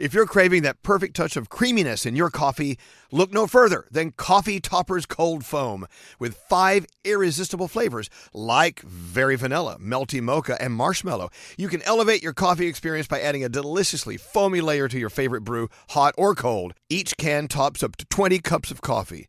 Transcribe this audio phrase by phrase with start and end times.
[0.00, 2.78] If you're craving that perfect touch of creaminess in your coffee,
[3.12, 5.86] look no further than Coffee Topper's Cold Foam
[6.18, 11.28] with five irresistible flavors like very vanilla, melty mocha, and marshmallow.
[11.58, 15.42] You can elevate your coffee experience by adding a deliciously foamy layer to your favorite
[15.42, 16.72] brew, hot or cold.
[16.88, 19.28] Each can tops up to 20 cups of coffee.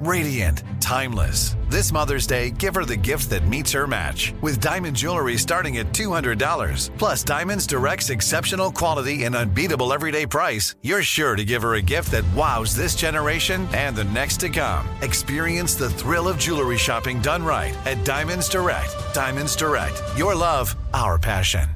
[0.00, 1.56] radiant, timeless.
[1.68, 4.34] This Mother's Day, give her the gift that meets her match.
[4.40, 6.96] With diamond jewelry starting at $200.
[6.98, 11.82] Plus, Diamonds Direct's exceptional quality and unbeatable everyday price, you're sure to give her a
[11.82, 14.88] gift that wows this generation and the next to come.
[15.02, 18.94] Experience the thrill of jewelry shopping done right at Diamonds Direct.
[19.12, 20.02] Diamonds Direct.
[20.16, 21.68] Your love, our passion.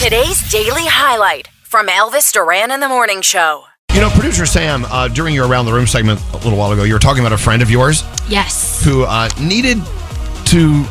[0.00, 3.64] Today's daily highlight from Elvis Duran in the Morning Show.
[3.94, 6.82] You know, producer Sam, uh, during your Around the Room segment a little while ago,
[6.82, 8.84] you were talking about a friend of yours Yes.
[8.84, 9.78] who uh, needed
[10.46, 10.84] to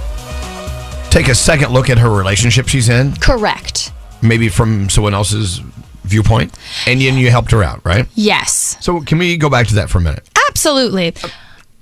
[1.09, 3.91] take a second look at her relationship she's in, Correct.
[4.21, 5.59] maybe from someone else's
[6.03, 8.07] viewpoint, and then you helped her out, right?
[8.15, 8.77] Yes.
[8.79, 10.25] So can we go back to that for a minute?
[10.49, 11.13] Absolutely.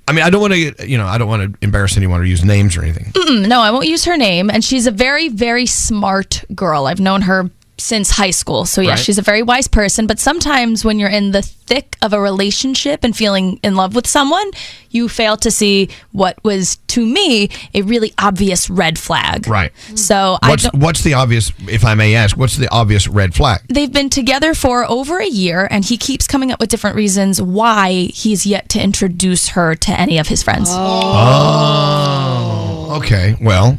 [0.08, 2.24] I mean, I don't want to, you know, I don't want to embarrass anyone or
[2.24, 3.12] use names or anything.
[3.12, 4.50] Mm, no, I won't use her name.
[4.50, 6.86] And she's a very, very smart girl.
[6.86, 7.48] I've known her
[7.82, 8.64] since high school.
[8.64, 8.98] So, yeah, Right.
[8.98, 10.06] she's a very wise person.
[10.06, 14.06] But sometimes when you're in the thick of a relationship and feeling in love with
[14.06, 14.50] someone,
[14.90, 19.46] you fail to see what was, to me, a really obvious red flag.
[19.48, 19.72] Right.
[19.94, 23.60] So, What's what's the obvious, if I may ask, what's the obvious red flag?
[23.68, 27.40] They've been together for over a year, and he keeps coming up with different reasons
[27.40, 30.68] why he's yet to introduce her to any of his friends.
[30.72, 31.78] Oh,
[32.98, 33.36] okay.
[33.40, 33.78] Well,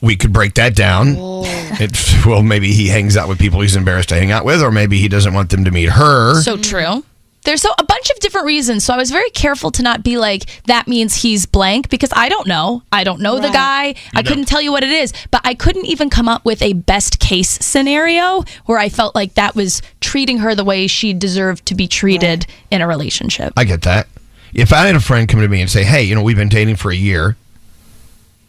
[0.00, 1.16] we could break that down.
[1.18, 1.42] Oh.
[1.80, 4.70] It, well, maybe he hangs out with people he's embarrassed to hang out with, or
[4.70, 6.40] maybe he doesn't want them to meet her.
[6.40, 7.04] So true.
[7.44, 8.84] There's so a bunch of different reasons.
[8.84, 12.28] So I was very careful to not be like that means he's blank because I
[12.28, 12.82] don't know.
[12.92, 13.94] I don't know the guy.
[14.14, 16.74] I couldn't tell you what it is, but I couldn't even come up with a
[16.74, 21.64] best case scenario where I felt like that was treating her the way she deserved
[21.66, 23.54] to be treated in a relationship.
[23.56, 24.08] I get that.
[24.52, 26.48] If I had a friend come to me and say, "Hey, you know, we've been
[26.48, 27.36] dating for a year,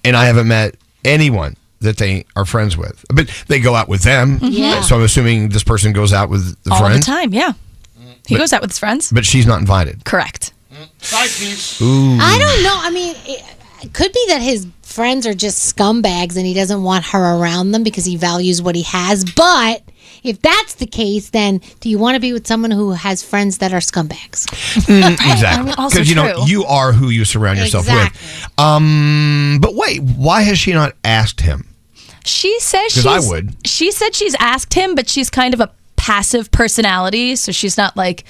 [0.04, 4.02] and I haven't met anyone that they are friends with, but they go out with
[4.04, 4.48] them," mm-hmm.
[4.52, 4.82] Yeah.
[4.82, 7.54] so I'm assuming this person goes out with the friends All friend, the time, yeah.
[8.28, 9.12] He But- goes out with his friends.
[9.12, 10.04] but she's not invited.
[10.06, 10.54] Correct.
[11.82, 12.18] Ooh.
[12.22, 12.78] I don't know.
[12.82, 13.44] I mean, it,
[13.84, 17.72] it could be that his friends are just scumbags and he doesn't want her around
[17.72, 19.26] them because he values what he has.
[19.26, 19.82] But
[20.24, 23.60] if that's the case, then do you want to be with someone who has friends
[23.60, 24.46] that are scumbags?
[24.86, 25.74] Mm, exactly.
[25.78, 26.46] also Because you know true.
[26.48, 28.20] you are who you surround yourself Exactly.
[28.20, 28.60] with.
[28.60, 31.66] Um, but wait, why has she not asked him?
[32.26, 33.06] She says 'Cause she's.
[33.06, 33.56] I would.
[33.66, 37.96] She said she's asked him, but she's kind of a passive personality, so she's not
[37.98, 38.24] like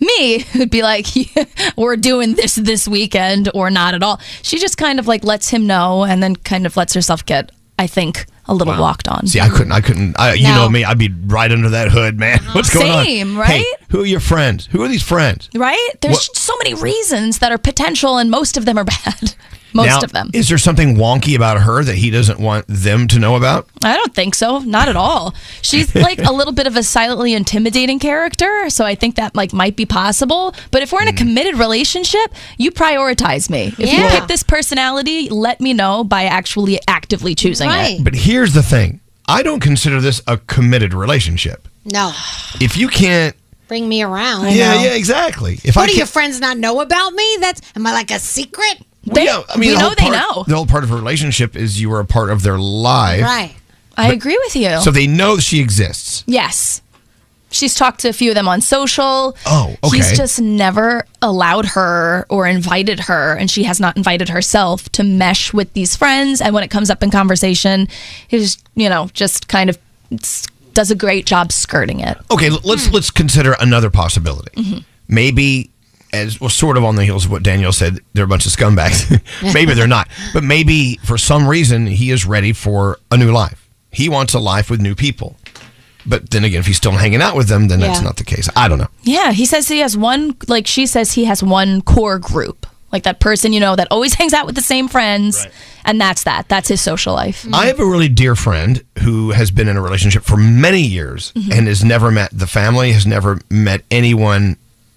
[0.00, 1.06] me, who'd be like,
[1.76, 4.20] "We're doing this this weekend," or not at all.
[4.42, 7.50] She just kind of like lets him know, and then kind of lets herself get,
[7.78, 9.26] I think, a little walked on.
[9.26, 9.72] See, I couldn't.
[9.72, 10.18] I couldn't.
[10.18, 10.54] I, you No.
[10.62, 10.84] know me.
[10.84, 12.38] I'd be right under that hood, man.
[12.52, 13.04] What's going on?
[13.04, 13.64] Same, Hey, right?
[13.90, 14.66] who are your friends?
[14.66, 15.48] Who are these friends?
[15.54, 15.88] Right?
[16.00, 19.34] There's What- so many reasons that are potential, and most of them are bad.
[19.72, 20.30] Most Now, of them.
[20.32, 23.68] Is there something wonky about her that he doesn't want them to know about?
[23.84, 24.58] I don't think so.
[24.60, 25.34] Not at all.
[25.62, 29.52] She's like a little bit of a silently intimidating character, so I think that like
[29.52, 30.54] might be possible.
[30.70, 31.18] But if we're in a mm.
[31.18, 33.74] committed relationship, you prioritize me.
[33.78, 38.04] If you pick this personality, let me know by actually actively choosing it.
[38.04, 41.68] But here's the thing: I don't consider this a committed relationship.
[41.84, 42.12] No.
[42.60, 43.36] If you can't
[43.68, 44.46] bring me around.
[44.52, 45.58] yeah, yeah, exactly.
[45.64, 47.36] If What I do your friends not know about me?
[47.40, 48.78] That's am I like a secret?
[49.06, 50.44] Well, yeah, I mean, we the know they part- know.
[50.46, 53.22] The whole part of a relationship is you are a part of their life.
[53.22, 53.54] Right.
[53.96, 54.78] I agree with you.
[54.80, 56.22] So they know she exists.
[56.26, 56.82] Yes.
[57.50, 59.36] She's talked to a few of them on social.
[59.46, 59.96] Oh, okay.
[59.96, 65.02] He's just never allowed her or invited her, and she has not invited herself to
[65.04, 66.40] mesh with these friends.
[66.42, 67.88] And when it comes up in conversation,
[68.28, 69.78] he's, you know, just kind of
[70.74, 72.18] does a great job skirting it.
[72.30, 74.50] Okay, let's let's consider another possibility.
[74.60, 74.78] Mm-hmm.
[75.08, 75.70] Maybe
[76.16, 78.52] as well, sort of on the heels of what Daniel said, they're a bunch of
[78.52, 79.20] scumbags.
[79.54, 83.68] maybe they're not, but maybe for some reason he is ready for a new life.
[83.90, 85.36] He wants a life with new people.
[86.04, 88.04] But then again, if he's still hanging out with them, then that's Yeah.
[88.04, 88.48] not the case.
[88.54, 88.88] I don't know.
[89.02, 93.02] Yeah, he says he has one, like she says he has one core group, like
[93.02, 95.46] that person, you know, that always hangs out with the same friends.
[95.84, 96.48] And that's that.
[96.48, 97.46] That's his social life.
[97.52, 101.32] I have a really dear friend who has been in a relationship for many years
[101.34, 101.52] mm-hmm.
[101.52, 104.56] and has never met the family, has never met anyone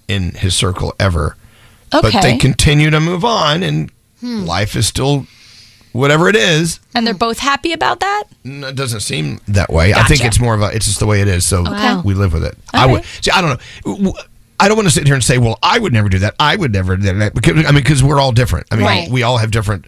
[0.10, 1.36] in his circle ever.
[1.92, 4.44] But they continue to move on, and hmm.
[4.46, 5.26] life is still
[5.92, 6.80] whatever it is.
[6.94, 8.26] And they're both happy about that?
[8.44, 9.94] No, It doesn't seem that way.
[9.94, 10.68] I think it's more of a.
[10.76, 11.48] It's just the way it is.
[11.48, 12.02] So Okay.
[12.04, 12.58] we live with it.
[12.74, 13.32] All I would see.
[13.32, 14.14] I don't know.
[14.60, 16.36] I don't want to sit here and say, "Well, I would never do that.
[16.40, 18.68] I would never do that." Because I mean, because we're all different.
[18.72, 19.10] I mean, Right.
[19.10, 19.86] we all have different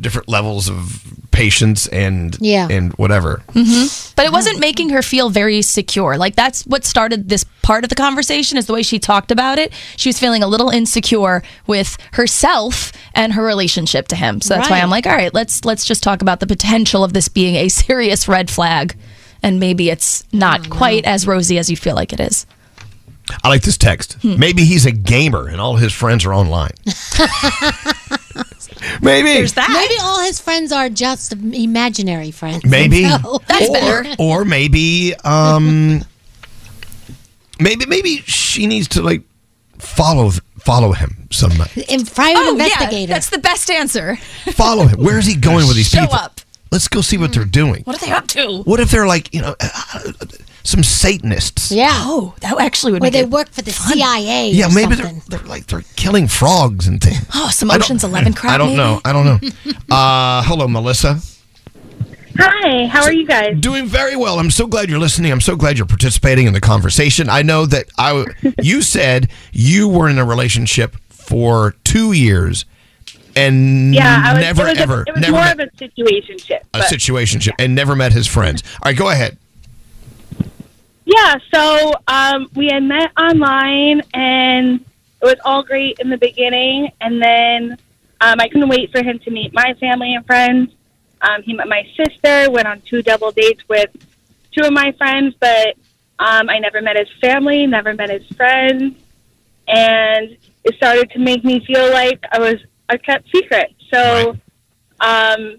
[0.00, 2.66] different levels of patience and Yeah.
[2.70, 3.42] and whatever.
[3.54, 6.16] But it wasn't making her feel very secure.
[6.16, 9.58] Like that's what started this part of the conversation is the way she talked about
[9.58, 9.72] it.
[9.96, 14.40] She was feeling a little insecure with herself and her relationship to him.
[14.40, 17.12] So that's why I'm like, all right, let's let's just talk about the potential of
[17.12, 18.96] this being a serious red flag.
[19.42, 22.46] And maybe it's not quite as rosy as you feel like it is.
[23.44, 24.14] I like this text.
[24.22, 24.38] Hmm.
[24.38, 26.72] Maybe he's a gamer and all his friends are online.
[29.02, 29.32] Maybe.
[29.34, 29.68] There's that.
[29.70, 32.64] Maybe all his friends are just imaginary friends.
[32.64, 33.02] Maybe.
[33.08, 33.40] No.
[33.48, 34.14] That's or, better.
[34.18, 36.02] Or maybe um
[37.60, 39.22] maybe maybe she needs to like
[39.78, 41.52] follow follow him some
[41.88, 42.50] In private Oh, yeah.
[42.64, 43.12] investigator.
[43.12, 44.16] That's the best answer.
[44.52, 45.02] follow him.
[45.02, 46.16] Where is he going with these Show people?
[46.16, 46.40] up.
[46.70, 47.82] Let's go see what they're doing.
[47.84, 48.62] What are they up to?
[48.64, 50.00] What if they're like, you know, uh,
[50.68, 51.70] some Satanists?
[51.72, 51.88] yeah.
[51.92, 54.50] Oh, that actually would Where make they it work for the CIA.
[54.50, 57.24] Yeah, or maybe they're, they're like they're killing frogs and things.
[57.34, 58.52] Oh, some Ocean's Eleven crap.
[58.54, 58.76] I don't maybe?
[58.78, 59.00] know.
[59.04, 59.38] I don't know.
[59.90, 61.18] Uh, hello, Melissa.
[62.40, 63.58] Hi, how are you guys?
[63.58, 64.38] Doing very well.
[64.38, 65.32] I'm so glad you're listening.
[65.32, 67.28] I'm so glad you're participating in the conversation.
[67.28, 68.26] I know that I
[68.62, 72.64] you said you were in a relationship for two years
[73.34, 75.76] and Yeah, was, never it was, ever a, it was never more met of a
[75.84, 76.60] situationship.
[76.60, 78.62] a but- situationship and never met his friends.
[78.82, 79.36] All right, go ahead.
[81.10, 84.84] Yeah, so um, we had met online, and
[85.22, 86.92] it was all great in the beginning.
[87.00, 87.78] And then
[88.20, 90.70] um, I couldn't wait for him to meet my family and friends.
[91.22, 93.88] Um, he met my sister, went on two double dates with
[94.52, 95.76] two of my friends, but
[96.18, 98.94] um, I never met his family, never met his friends.
[99.66, 102.56] And it started to make me feel like I was
[102.90, 103.74] a kept secret.
[103.90, 104.36] So
[105.00, 105.56] um,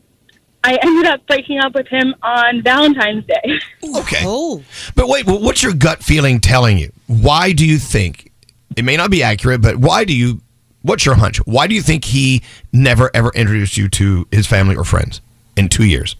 [0.63, 3.59] I ended up breaking up with him on Valentine's Day.
[3.95, 4.23] Okay.
[4.23, 4.63] Oh.
[4.95, 6.91] But wait, what's your gut feeling telling you?
[7.07, 8.31] Why do you think
[8.75, 10.41] it may not be accurate, but why do you
[10.81, 11.37] what's your hunch?
[11.45, 15.21] Why do you think he never ever introduced you to his family or friends
[15.55, 16.15] in 2 years?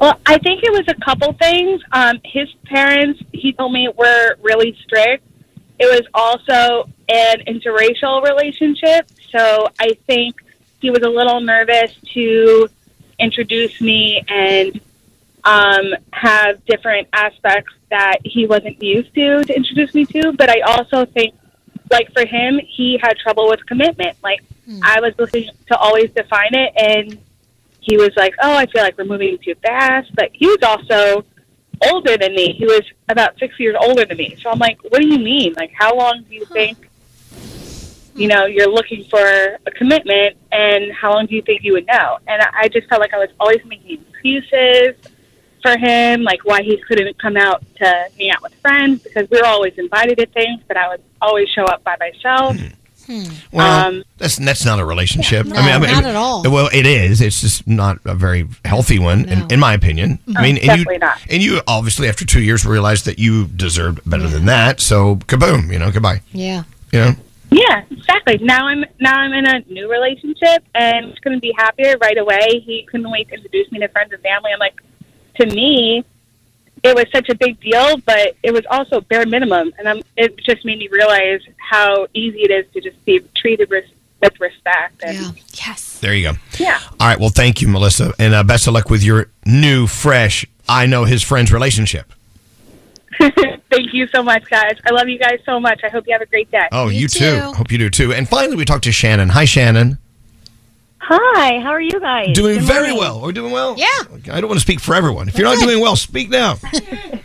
[0.00, 1.82] Well, I think it was a couple things.
[1.92, 5.24] Um, his parents, he told me, were really strict.
[5.80, 10.36] It was also an interracial relationship, so I think
[10.80, 12.68] he was a little nervous to
[13.18, 14.80] introduce me and
[15.44, 20.32] um, have different aspects that he wasn't used to to introduce me to.
[20.32, 21.34] But I also think,
[21.90, 24.16] like for him, he had trouble with commitment.
[24.22, 24.40] Like
[24.82, 27.18] I was looking to always define it, and
[27.80, 31.24] he was like, "Oh, I feel like we're moving too fast." But he was also
[31.90, 32.52] older than me.
[32.52, 34.36] He was about six years older than me.
[34.42, 35.54] So I'm like, "What do you mean?
[35.54, 36.87] Like, how long do you think?"
[38.18, 39.18] You know, you're looking for
[39.66, 42.18] a commitment, and how long do you think you would know?
[42.26, 44.94] And I I just felt like I was always making excuses
[45.62, 47.84] for him, like why he couldn't come out to
[48.18, 51.48] hang out with friends because we were always invited to things, but I would always
[51.48, 52.56] show up by myself.
[53.52, 55.46] Well, Um, that's that's not a relationship.
[55.46, 56.42] No, I mean, I mean, not at all.
[56.50, 57.22] Well, it is.
[57.22, 60.18] It's just not a very healthy one, in, in my opinion.
[60.36, 61.18] I mean, and you, definitely not.
[61.30, 64.80] and you obviously after two years realized that you deserved better than that.
[64.80, 66.20] So kaboom, you know, goodbye.
[66.32, 66.64] Yeah.
[66.92, 67.12] You know,
[67.50, 68.38] Yeah, exactly.
[68.38, 72.18] Now I'm now I'm in a new relationship and it's going to be happier right
[72.18, 72.60] away.
[72.64, 74.50] He couldn't wait to introduce me to friends and family.
[74.52, 74.80] I'm like,
[75.36, 76.04] to me,
[76.82, 80.36] it was such a big deal, but it was also bare minimum, and I'm, it
[80.38, 83.90] just made me realize how easy it is to just be treated res-
[84.22, 85.02] with respect.
[85.02, 85.30] And Yeah.
[85.66, 85.98] Yes.
[86.00, 86.38] there you go.
[86.58, 86.78] yeah.
[87.00, 87.18] All right.
[87.18, 90.44] Well, thank you, Melissa, and uh, best of luck with your new, fresh.
[90.68, 92.12] I know his friend's relationship.
[93.70, 94.76] Thank you so much, guys.
[94.86, 95.80] I love you guys so much.
[95.84, 96.68] I hope you have a great day.
[96.72, 97.18] Oh, You you, too.
[97.18, 97.40] too.
[97.52, 98.12] Hope you do too.
[98.14, 99.28] And finally, we talked to Shannon.
[99.30, 99.98] Hi, Shannon.
[101.00, 102.34] Hi, how are you guys?
[102.34, 102.98] Doing Good very morning.
[102.98, 103.20] well.
[103.22, 103.74] We're doing well.
[103.78, 103.86] Yeah.
[104.32, 105.28] I don't want to speak for everyone.
[105.28, 106.56] If you're not doing well, speak now.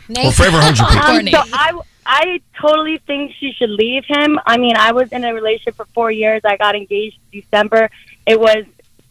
[0.09, 0.25] Nate?
[0.25, 0.97] Or forever hold your peace.
[1.03, 4.39] Um, so I, I totally think she should leave him.
[4.45, 6.41] I mean, I was in a relationship for four years.
[6.45, 7.89] I got engaged in December.
[8.25, 8.63] It was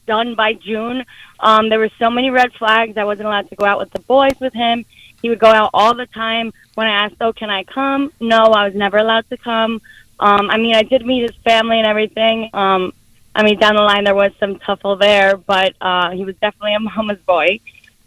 [0.06, 1.04] done by June.
[1.40, 2.96] Um, there were so many red flags.
[2.96, 4.84] I wasn't allowed to go out with the boys with him.
[5.23, 6.52] He would go out all the time.
[6.75, 9.81] When I asked, "Oh, can I come?" No, I was never allowed to come.
[10.21, 12.50] Um, I mean, I did meet his family and everything.
[12.52, 12.93] Um,
[13.35, 16.75] I mean, down the line there was some tuffle there, but uh, he was definitely
[16.75, 17.61] a mama's boy.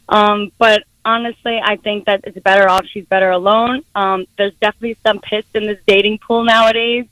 [0.08, 3.84] Um, but honestly, I think that it's better off she's better alone.
[3.96, 7.06] Um, there's definitely some pits in this dating pool nowadays.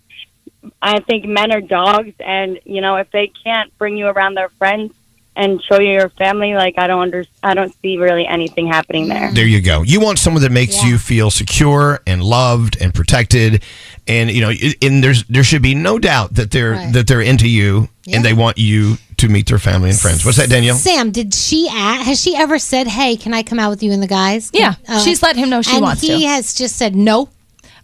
[0.82, 4.50] I think men are dogs, and you know if they can't bring you around their
[4.50, 4.94] friends
[5.36, 9.32] and show your family, like I don't under, I don't see really anything happening there.
[9.34, 9.82] There you go.
[9.82, 10.90] You want someone that makes Yeah.
[10.90, 13.64] you feel secure and loved and protected,
[14.08, 16.94] and you know, and there's there should be no doubt that they're Right.
[16.94, 18.18] that they're into you Yeah.
[18.18, 20.26] and they want you to meet their family and friends.
[20.26, 20.76] What's that, Danielle?
[20.76, 23.92] Sam, did she a has she ever said, "Hey, can I come out with you
[23.92, 26.28] and the guys?" Yeah, Uh, she's let him know she and wants he to.
[26.28, 27.30] has just said no.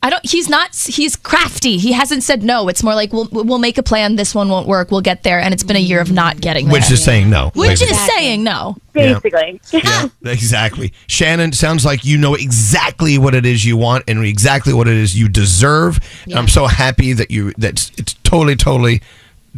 [0.02, 0.26] I don't.
[0.26, 0.74] He's not.
[0.76, 1.78] He's crafty.
[1.78, 2.70] He hasn't said no.
[2.70, 4.16] It's more like we'll we'll make a plan.
[4.16, 4.92] This one won't work.
[4.92, 5.40] We'll get there.
[5.42, 6.74] And it's been a year of not getting there.
[6.74, 7.52] Which is saying no.
[7.54, 7.96] Which basically.
[7.96, 8.78] is saying no.
[8.94, 10.94] Basically, yeah, exactly.
[11.08, 14.96] Shannon, sounds like you know exactly what it is you want and exactly what it
[14.96, 16.00] is you deserve.
[16.26, 19.02] And I'm so happy that you that's it's totally, totally,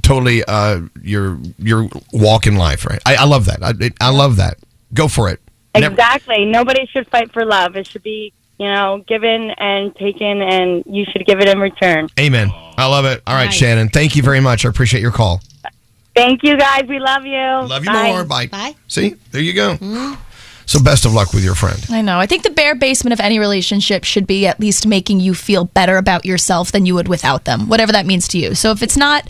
[0.01, 3.01] totally uh your your walk in life, right?
[3.05, 3.62] I, I love that.
[3.62, 4.57] I, I love that.
[4.93, 5.39] Go for it.
[5.75, 6.45] Never- exactly.
[6.45, 7.75] Nobody should fight for love.
[7.75, 12.08] It should be you know given and taken, and you should give it in return.
[12.20, 12.51] Amen.
[12.77, 13.22] I love it.
[13.25, 13.56] All right, Nice.
[13.56, 13.89] Shannon.
[13.89, 14.65] Thank you very much.
[14.65, 15.41] I appreciate your call.
[16.15, 16.84] Thank you guys.
[16.88, 17.38] We love you.
[17.38, 18.12] Love you Bye.
[18.12, 18.24] more.
[18.24, 18.48] Bye.
[18.48, 18.75] Bye.
[18.88, 19.75] See, there you go.
[19.75, 20.13] Mm-hmm.
[20.68, 21.84] So best of luck with your friend.
[21.89, 22.20] I know.
[22.20, 25.65] I think the bare basement of any relationship should be at least making you feel
[25.65, 28.56] better about yourself than you would without them, whatever that means to you.
[28.56, 29.27] So if it's not,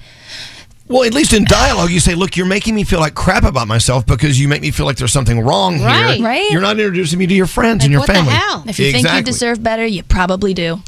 [0.92, 3.68] Well, at least in dialogue, you say, "Look, you're making me feel like crap about
[3.68, 6.16] myself because you make me feel like there's something wrong Right.
[6.18, 6.26] here.
[6.26, 6.52] Right.
[6.52, 8.34] You're not introducing me to your friends Like, and your what the family.
[8.34, 8.64] hell?
[8.68, 10.82] if you think you deserve better, you probably do.